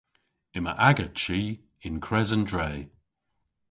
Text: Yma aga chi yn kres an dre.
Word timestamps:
Yma 0.57 0.73
aga 0.89 1.07
chi 1.21 1.41
yn 1.87 1.97
kres 2.05 2.29
an 2.35 2.43
dre. 2.49 2.69